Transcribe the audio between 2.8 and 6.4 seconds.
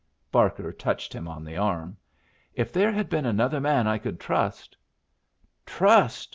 had been another man I could trust" "Trust!"